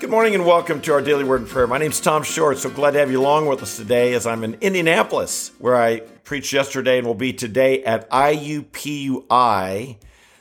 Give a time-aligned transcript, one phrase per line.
[0.00, 1.68] Good morning and welcome to our daily word and prayer.
[1.68, 2.58] My name is Tom Short.
[2.58, 6.00] So glad to have you along with us today as I'm in Indianapolis, where I
[6.00, 9.96] preached yesterday and will be today at IUPUI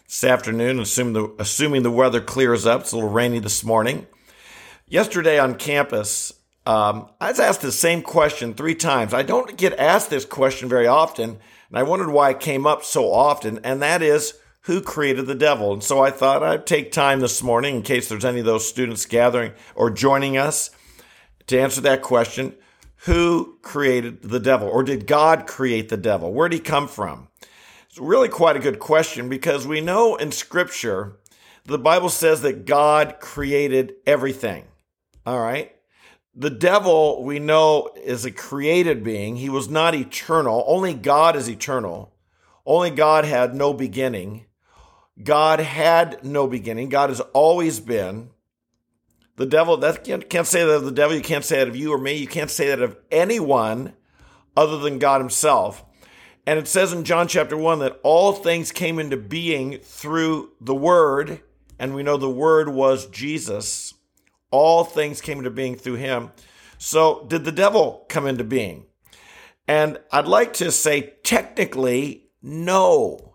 [0.06, 2.82] this afternoon, assuming the, assuming the weather clears up.
[2.82, 4.08] It's a little rainy this morning.
[4.88, 6.34] Yesterday on campus,
[6.66, 9.14] um, I was asked the same question three times.
[9.14, 11.38] I don't get asked this question very often,
[11.70, 14.34] and I wondered why it came up so often, and that is
[14.64, 15.74] who created the devil?
[15.74, 18.68] And so I thought I'd take time this morning, in case there's any of those
[18.68, 20.72] students gathering or joining us,
[21.48, 22.56] to answer that question
[23.06, 24.68] Who created the devil?
[24.68, 26.34] Or did God create the devil?
[26.34, 27.28] Where did he come from?
[27.90, 31.18] It's really quite a good question because we know in Scripture,
[31.66, 34.66] the Bible says that God created everything.
[35.26, 35.76] All right.
[36.36, 39.36] The devil, we know, is a created being.
[39.36, 40.64] He was not eternal.
[40.66, 42.14] Only God is eternal.
[42.66, 44.46] Only God had no beginning.
[45.22, 46.90] God had no beginning.
[46.90, 48.30] God has always been.
[49.36, 51.16] The devil, that can't, can't say that of the devil.
[51.16, 52.14] You can't say that of you or me.
[52.14, 53.94] You can't say that of anyone
[54.56, 55.84] other than God himself.
[56.46, 60.76] And it says in John chapter 1 that all things came into being through the
[60.76, 61.42] Word,
[61.80, 63.94] and we know the Word was Jesus.
[64.52, 66.32] All things came into being through him.
[66.78, 68.86] So, did the devil come into being?
[69.68, 73.33] And I'd like to say technically, no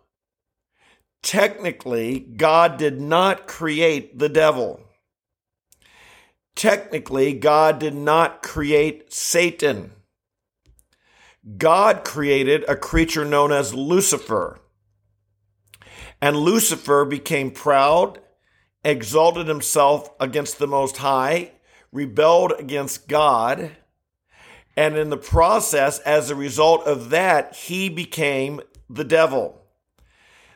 [1.22, 4.80] technically, God did not create the devil.
[6.55, 9.92] Technically, God did not create Satan.
[11.56, 14.61] God created a creature known as Lucifer.
[16.20, 18.20] And Lucifer became proud,
[18.84, 21.52] exalted himself against the Most High,
[21.92, 23.77] rebelled against God.
[24.77, 29.58] And in the process, as a result of that, he became the devil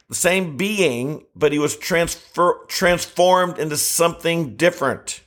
[0.08, 5.22] the same being, but he was transfer, transformed into something different.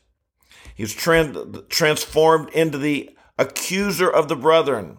[0.76, 1.38] He was trans,
[1.70, 4.98] transformed into the accuser of the brethren,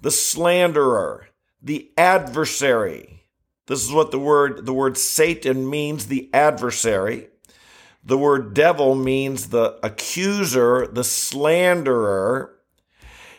[0.00, 1.28] the slanderer,
[1.62, 3.24] the adversary.
[3.66, 7.28] This is what the word the word Satan means, the adversary.
[8.04, 12.52] The word devil means the accuser, the slanderer.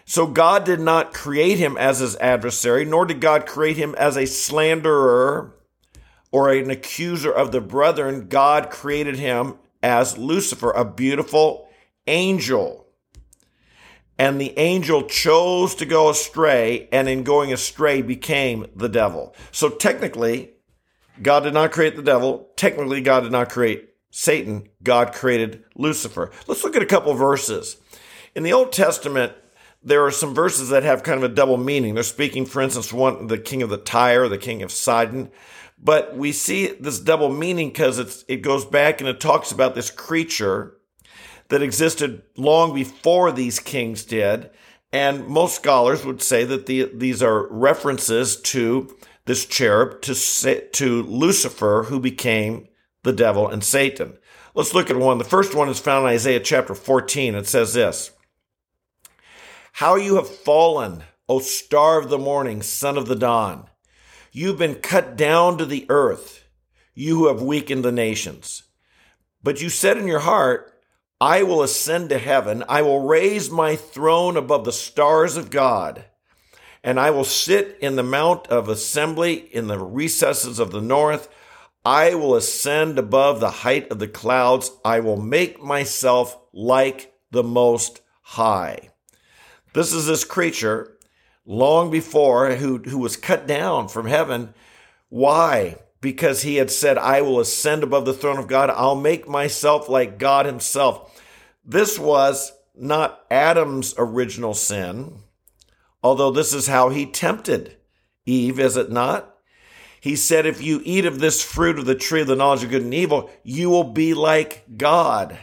[0.04, 4.18] So God did not create him as his adversary, nor did God create him as
[4.18, 5.57] a slanderer
[6.32, 11.70] or an accuser of the brethren, God created him as Lucifer, a beautiful
[12.06, 12.86] angel.
[14.20, 19.36] And the angel chose to go astray, and in going astray became the devil.
[19.52, 20.54] So technically,
[21.22, 22.50] God did not create the devil.
[22.56, 24.70] Technically, God did not create Satan.
[24.82, 26.32] God created Lucifer.
[26.48, 27.78] Let's look at a couple verses.
[28.36, 29.34] In the Old Testament,
[29.84, 31.94] there are some verses that have kind of a double meaning.
[31.94, 35.30] They're speaking, for instance, one the king of the Tyre, the king of Sidon.
[35.78, 39.92] But we see this double meaning because it goes back and it talks about this
[39.92, 40.78] creature
[41.50, 44.50] that existed long before these kings did.
[44.92, 50.16] And most scholars would say that the, these are references to this cherub, to,
[50.72, 52.68] to Lucifer, who became
[53.04, 54.18] the devil and Satan.
[54.56, 55.18] Let's look at one.
[55.18, 57.36] The first one is found in Isaiah chapter 14.
[57.36, 58.12] It says this
[59.74, 63.70] How you have fallen, O star of the morning, son of the dawn.
[64.38, 66.46] You've been cut down to the earth,
[66.94, 68.62] you who have weakened the nations.
[69.42, 70.80] But you said in your heart,
[71.20, 72.64] I will ascend to heaven.
[72.70, 76.06] I will raise my throne above the stars of God.
[76.84, 81.30] And I will sit in the mount of assembly in the recesses of the north.
[81.84, 84.70] I will ascend above the height of the clouds.
[84.86, 88.92] I will make myself like the Most High.
[89.74, 90.97] This is this creature
[91.48, 94.54] long before who, who was cut down from heaven.
[95.10, 95.78] Why?
[96.00, 98.70] Because he had said, I will ascend above the throne of God.
[98.70, 101.20] I'll make myself like God himself.
[101.66, 105.24] This was not Adam's original sin,
[106.04, 107.78] although this is how he tempted
[108.28, 109.34] Eve, is it not?
[110.02, 112.70] He said, If you eat of this fruit of the tree of the knowledge of
[112.70, 115.40] good and evil, you will be like God.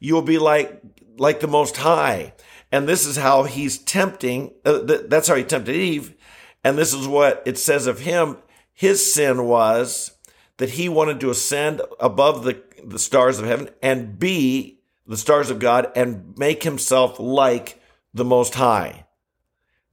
[0.00, 0.82] You will be like,
[1.16, 2.34] like the Most High.
[2.70, 6.14] And this is how he's tempting, uh, th- that's how he tempted Eve.
[6.62, 8.38] And this is what it says of him.
[8.72, 10.12] His sin was
[10.58, 15.50] that he wanted to ascend above the, the stars of heaven and be the stars
[15.50, 17.80] of God and make himself like
[18.12, 19.06] the Most High.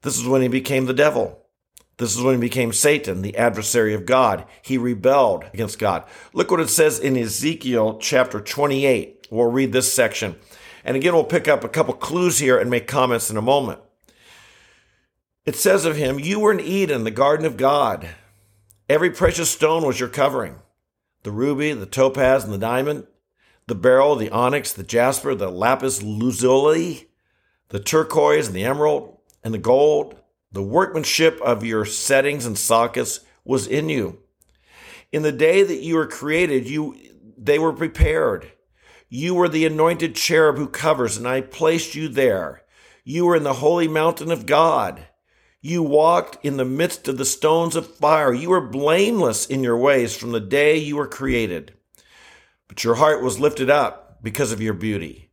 [0.01, 1.42] This is when he became the devil.
[1.98, 4.45] This is when he became Satan, the adversary of God.
[4.62, 6.04] He rebelled against God.
[6.33, 9.27] Look what it says in Ezekiel chapter 28.
[9.31, 10.36] We'll read this section.
[10.85, 13.79] And again, we'll pick up a couple clues here and make comments in a moment.
[15.43, 18.07] It says of him, You were in Eden, the garden of God.
[18.87, 20.57] Every precious stone was your covering
[21.23, 23.07] the ruby, the topaz, and the diamond,
[23.65, 27.09] the beryl, the onyx, the jasper, the lapis lazuli,
[27.69, 30.15] the turquoise, and the emerald, and the gold.
[30.51, 34.19] The workmanship of your settings and sockets was in you.
[35.11, 36.95] In the day that you were created, you
[37.38, 38.51] they were prepared.
[39.09, 42.63] You were the anointed cherub who covers, and I placed you there.
[43.03, 45.07] You were in the holy mountain of God.
[45.61, 48.33] You walked in the midst of the stones of fire.
[48.33, 51.73] You were blameless in your ways from the day you were created.
[52.67, 55.31] But your heart was lifted up because of your beauty.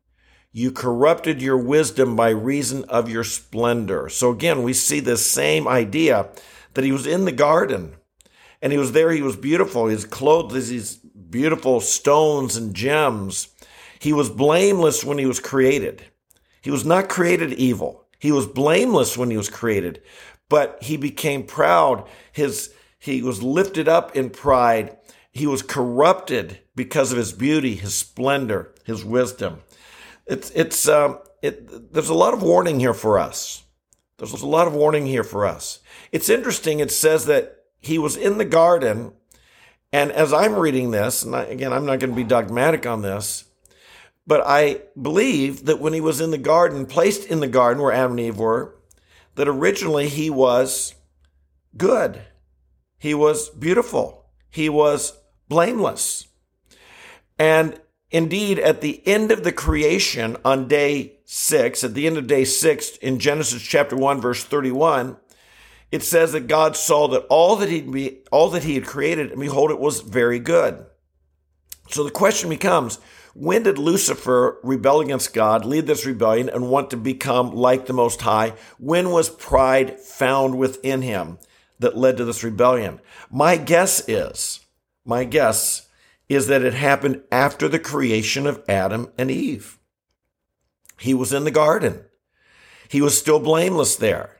[0.52, 4.10] You corrupted your wisdom by reason of your splendor.
[4.10, 6.28] So again, we see this same idea
[6.74, 7.96] that he was in the garden
[8.60, 9.10] and he was there.
[9.12, 9.86] He was beautiful.
[9.86, 13.48] He was clothed with these beautiful stones and gems.
[14.02, 16.02] He was blameless when he was created.
[16.60, 18.08] He was not created evil.
[18.18, 20.02] He was blameless when he was created,
[20.48, 22.08] but he became proud.
[22.32, 24.96] His, he was lifted up in pride.
[25.30, 29.60] He was corrupted because of his beauty, his splendor, his wisdom.
[30.26, 33.62] It's, it's, um, it, there's a lot of warning here for us.
[34.18, 35.78] There's a lot of warning here for us.
[36.10, 36.80] It's interesting.
[36.80, 39.12] It says that he was in the garden.
[39.92, 43.02] And as I'm reading this, and I, again, I'm not going to be dogmatic on
[43.02, 43.44] this,
[44.26, 47.92] but I believe that when he was in the garden, placed in the garden where
[47.92, 48.74] Adam and Eve were,
[49.34, 50.94] that originally he was
[51.76, 52.22] good.
[52.98, 54.26] He was beautiful.
[54.50, 55.14] He was
[55.48, 56.28] blameless.
[57.38, 57.80] And
[58.10, 62.44] indeed, at the end of the creation on day six, at the end of day
[62.44, 65.16] six in Genesis chapter one, verse 31,
[65.90, 69.40] it says that God saw that all that he all that he had created, and
[69.40, 70.86] behold, it was very good.
[71.90, 72.98] So the question becomes,
[73.34, 77.92] when did Lucifer rebel against God, lead this rebellion, and want to become like the
[77.92, 78.54] Most High?
[78.78, 81.38] When was pride found within him
[81.78, 83.00] that led to this rebellion?
[83.30, 84.60] My guess is,
[85.04, 85.88] my guess
[86.28, 89.78] is that it happened after the creation of Adam and Eve.
[90.98, 92.04] He was in the garden.
[92.88, 94.36] He was still blameless there.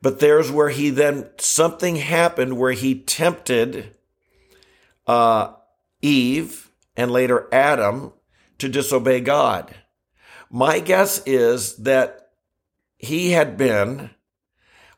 [0.00, 3.96] But there's where he then, something happened where he tempted
[5.06, 5.52] uh,
[6.00, 8.12] Eve and later Adam
[8.58, 9.74] to disobey God.
[10.50, 12.30] My guess is that
[12.98, 14.10] he had been,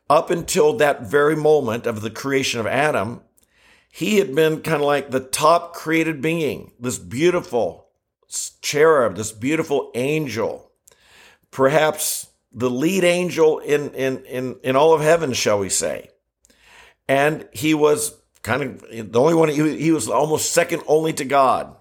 [0.09, 3.21] up until that very moment of the creation of Adam,
[3.89, 7.87] he had been kind of like the top created being, this beautiful
[8.61, 10.71] cherub, this beautiful angel,
[11.49, 16.09] perhaps the lead angel in, in, in, in all of heaven, shall we say.
[17.07, 21.25] And he was kind of the only one, he, he was almost second only to
[21.25, 21.75] God.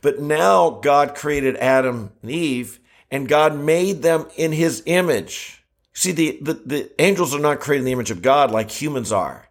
[0.00, 2.80] But now God created Adam and Eve,
[3.10, 5.64] and God made them in his image.
[5.92, 9.10] See, the, the, the angels are not created in the image of God like humans
[9.10, 9.48] are.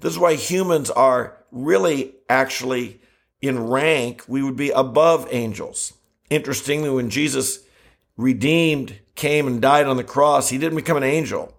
[0.00, 3.00] This is why humans are really actually
[3.40, 5.92] in rank, we would be above angels.
[6.30, 7.60] Interestingly, when Jesus
[8.16, 11.52] redeemed, came and died on the cross, he didn't become an angel.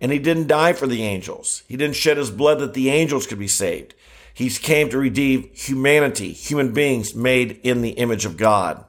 [0.00, 1.62] And he didn't die for the angels.
[1.68, 3.94] He didn't shed his blood that the angels could be saved.
[4.36, 8.84] He came to redeem humanity, human beings made in the image of God.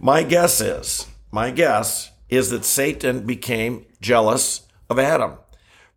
[0.00, 5.38] My guess is, my guess is that Satan became jealous of Adam.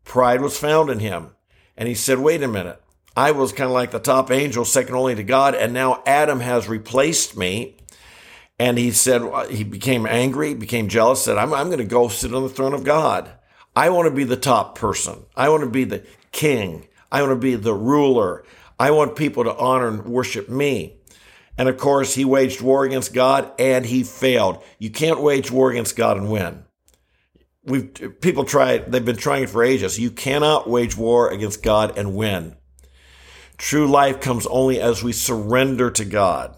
[0.03, 1.31] Pride was found in him.
[1.75, 2.79] And he said, wait a minute.
[3.15, 6.41] I was kind of like the top angel, second only to God, and now Adam
[6.41, 7.77] has replaced me.
[8.59, 12.09] And he said, uh, he became angry, became jealous, said, I'm, I'm going to go
[12.09, 13.31] sit on the throne of God.
[13.75, 15.25] I want to be the top person.
[15.35, 16.87] I want to be the king.
[17.11, 18.43] I want to be the ruler.
[18.79, 20.97] I want people to honor and worship me.
[21.57, 24.63] And of course, he waged war against God and he failed.
[24.77, 26.65] You can't wage war against God and win
[27.67, 29.99] we've people try they've been trying it for ages.
[29.99, 32.55] You cannot wage war against God and win.
[33.57, 36.55] True life comes only as we surrender to God,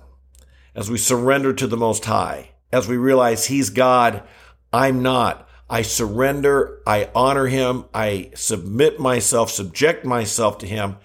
[0.76, 4.24] as we surrender to the Most High, as we realize He's God,
[4.72, 5.48] I'm not.
[5.70, 10.98] I surrender, I honor Him, I submit myself, subject myself to Him.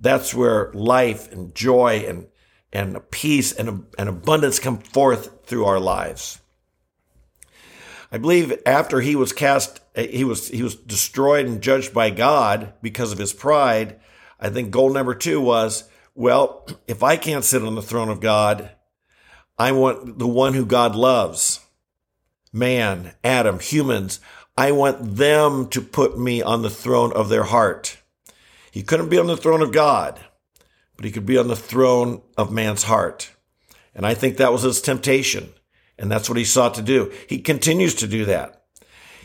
[0.00, 2.26] That's where life and joy and,
[2.72, 6.40] and peace and, and abundance come forth through our lives.
[8.12, 12.72] I believe after he was cast, he was he was destroyed and judged by God
[12.82, 14.00] because of his pride.
[14.40, 18.20] I think goal number two was, well, if I can't sit on the throne of
[18.20, 18.70] God,
[19.58, 21.60] I want the one who God loves,
[22.52, 24.18] man, Adam, humans.
[24.56, 27.99] I want them to put me on the throne of their heart.
[28.70, 30.20] He couldn't be on the throne of God,
[30.96, 33.30] but he could be on the throne of man's heart.
[33.94, 35.50] And I think that was his temptation.
[35.98, 37.12] And that's what he sought to do.
[37.28, 38.64] He continues to do that.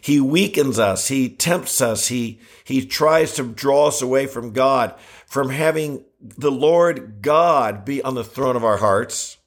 [0.01, 1.07] He weakens us.
[1.07, 2.09] He tempts us.
[2.09, 4.93] He, he tries to draw us away from God,
[5.25, 9.37] from having the Lord God be on the throne of our hearts.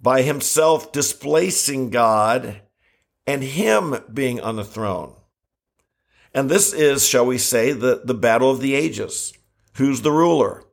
[0.00, 2.60] by himself displacing God
[3.26, 5.14] and him being on the throne.
[6.36, 9.32] And this is, shall we say, the, the battle of the ages.
[9.76, 10.64] Who's the ruler?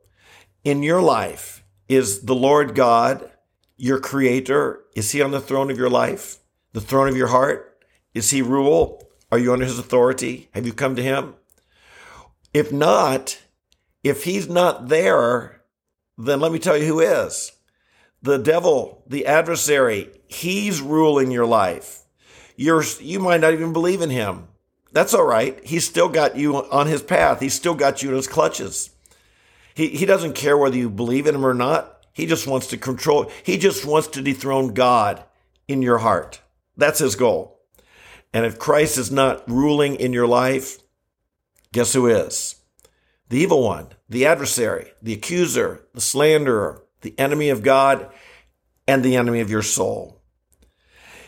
[0.62, 3.30] In your life, is the Lord God
[3.78, 4.84] your creator?
[4.94, 6.36] Is he on the throne of your life?
[6.74, 7.78] The throne of your heart?
[8.12, 9.08] Is he rule?
[9.32, 10.50] Are you under his authority?
[10.52, 11.32] Have you come to him?
[12.52, 13.40] If not,
[14.02, 15.62] if he's not there,
[16.18, 17.52] then let me tell you who is.
[18.20, 22.02] The devil, the adversary, he's ruling your life.
[22.54, 24.48] You're, you might not even believe in him.
[24.94, 25.58] That's all right.
[25.66, 27.40] He's still got you on his path.
[27.40, 28.90] He's still got you in his clutches.
[29.74, 32.06] He, he doesn't care whether you believe in him or not.
[32.12, 33.28] He just wants to control.
[33.42, 35.24] He just wants to dethrone God
[35.66, 36.40] in your heart.
[36.76, 37.60] That's his goal.
[38.32, 40.78] And if Christ is not ruling in your life,
[41.72, 42.54] guess who is?
[43.30, 48.12] The evil one, the adversary, the accuser, the slanderer, the enemy of God,
[48.86, 50.22] and the enemy of your soul.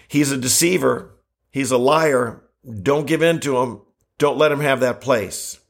[0.06, 1.16] He's a deceiver.
[1.50, 2.44] He's a liar.
[2.82, 3.80] Don't give in to him.
[4.18, 5.60] Don't let him have that place.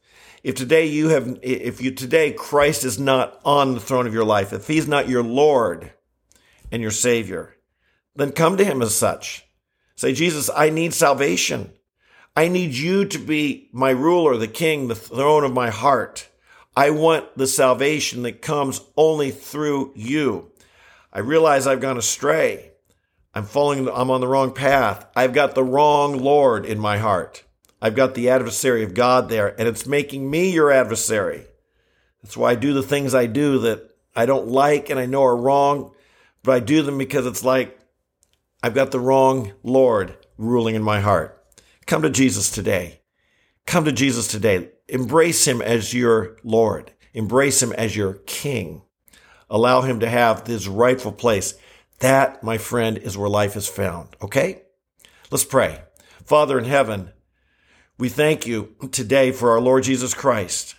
[0.43, 4.25] If today you have, if you today Christ is not on the throne of your
[4.25, 5.91] life, if he's not your Lord
[6.71, 7.55] and your Savior,
[8.15, 9.45] then come to him as such.
[9.95, 11.73] Say, Jesus, I need salvation.
[12.35, 16.29] I need you to be my ruler, the king, the throne of my heart.
[16.75, 20.51] I want the salvation that comes only through you.
[21.11, 22.73] I realize I've gone astray.
[23.37, 25.05] I'm falling, I'm on the wrong path.
[25.15, 27.43] I've got the wrong Lord in my heart.
[27.79, 31.45] I've got the adversary of God there, and it's making me your adversary.
[32.23, 35.23] That's why I do the things I do that I don't like and I know
[35.23, 35.91] are wrong,
[36.41, 37.79] but I do them because it's like
[38.63, 41.45] I've got the wrong Lord ruling in my heart.
[41.85, 43.01] Come to Jesus today.
[43.67, 44.69] Come to Jesus today.
[44.87, 46.91] Embrace him as your Lord.
[47.13, 48.81] Embrace him as your King.
[49.47, 51.53] Allow him to have his rightful place.
[51.99, 54.15] That, my friend, is where life is found.
[54.21, 54.61] Okay?
[55.31, 55.81] Let's pray.
[56.23, 57.11] Father in heaven,
[57.97, 60.75] we thank you today for our Lord Jesus Christ.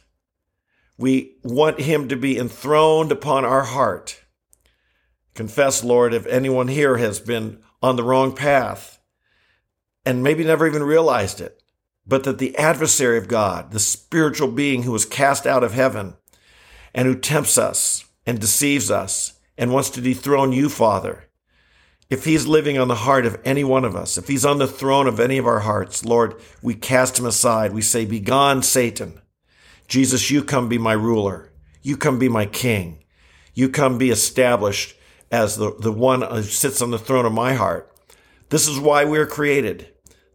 [0.97, 4.23] We want him to be enthroned upon our heart.
[5.35, 9.01] Confess, Lord, if anyone here has been on the wrong path
[10.05, 11.63] and maybe never even realized it,
[12.07, 16.15] but that the adversary of God, the spiritual being who was cast out of heaven
[16.95, 21.25] and who tempts us and deceives us and wants to dethrone you, Father.
[22.09, 24.67] If he's living on the heart of any one of us, if he's on the
[24.67, 27.73] throne of any of our hearts, Lord, we cast him aside.
[27.73, 29.21] We say, Begone, Satan.
[29.89, 31.53] Jesus, you come be my ruler.
[31.83, 33.05] You come be my king.
[33.53, 34.97] You come be established
[35.31, 37.93] as the, the one who sits on the throne of my heart.
[38.49, 39.89] This is why we're created.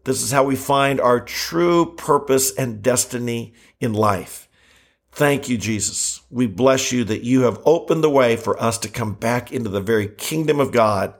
[0.04, 4.48] This is how we find our true purpose and destiny in life.
[5.16, 6.22] Thank you, Jesus.
[6.32, 9.70] We bless you that you have opened the way for us to come back into
[9.70, 11.14] the very kingdom of God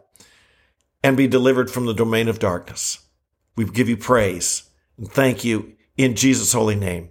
[1.04, 3.06] and be delivered from the domain of darkness.
[3.56, 4.64] We give you praise
[4.98, 7.10] and thank you in Jesus' holy name.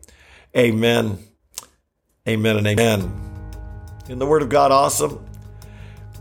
[0.57, 1.19] Amen.
[2.29, 3.13] Amen and amen.
[4.09, 5.25] In the word of God awesome?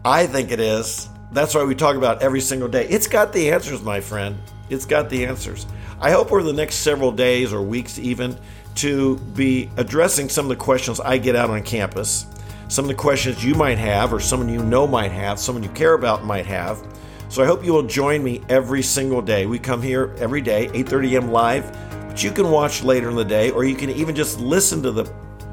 [0.06, 1.10] I think it is.
[1.32, 2.88] That's why we talk about every single day.
[2.88, 4.38] It's got the answers, my friend.
[4.70, 5.66] It's got the answers.
[6.00, 8.38] I hope over the next several days or weeks, even,
[8.76, 12.26] to be addressing some of the questions I get out on campus,
[12.68, 15.70] some of the questions you might have, or someone you know might have, someone you
[15.70, 16.82] care about might have.
[17.30, 19.46] So I hope you will join me every single day.
[19.46, 21.32] We come here every day, 8:30 a.m.
[21.32, 21.72] live,
[22.08, 24.92] but you can watch later in the day, or you can even just listen to
[24.92, 25.06] the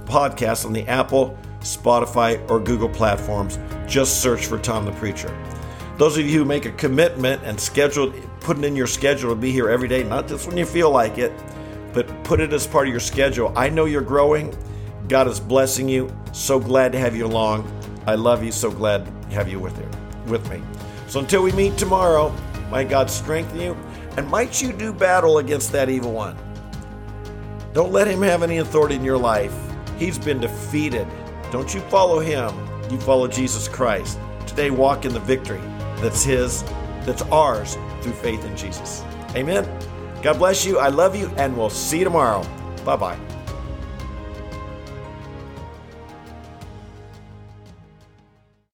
[0.04, 3.58] podcast on the Apple, Spotify, or Google platforms.
[3.87, 5.37] Just search for Tom the Preacher.
[5.98, 9.50] Those of you who make a commitment and schedule, putting in your schedule to be
[9.50, 11.32] here every day, not just when you feel like it,
[12.28, 13.50] put it as part of your schedule.
[13.56, 14.54] I know you're growing.
[15.08, 16.14] God is blessing you.
[16.32, 17.66] So glad to have you along.
[18.06, 18.52] I love you.
[18.52, 19.88] So glad to have you with you,
[20.30, 20.61] with me.
[21.06, 22.30] So until we meet tomorrow,
[22.70, 23.75] might God strengthen you,
[24.18, 26.37] and might you do battle against that evil one.
[27.73, 29.56] Don't let him have any authority in your life.
[29.97, 31.08] He's been defeated.
[31.50, 32.54] Don't you follow him.
[32.90, 34.18] You follow Jesus Christ.
[34.47, 35.62] Today, walk in the victory
[35.97, 36.62] that's his,
[37.06, 39.02] that's ours through faith in Jesus.
[39.35, 39.64] Amen.
[40.22, 40.78] God bless you.
[40.78, 42.44] I love you, and we'll see you tomorrow.
[42.84, 43.27] Bye bye.